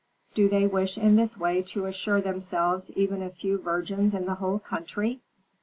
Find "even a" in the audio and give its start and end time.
2.95-3.29